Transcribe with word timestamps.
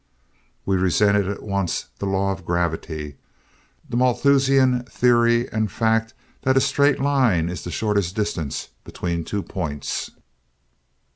We 0.65 0.77
resented 0.77 1.27
at 1.27 1.43
once 1.43 1.89
the 1.99 2.07
law 2.07 2.31
of 2.31 2.43
gravity, 2.43 3.17
the 3.87 3.95
Malthusian 3.95 4.81
theory 4.85 5.47
and 5.51 5.67
the 5.67 5.71
fact 5.71 6.15
that 6.41 6.57
a 6.57 6.59
straight 6.59 6.99
line 6.99 7.49
is 7.49 7.63
the 7.63 7.69
shortest 7.69 8.15
distance 8.15 8.69
between 8.83 9.23
two 9.23 9.43
points. 9.43 10.09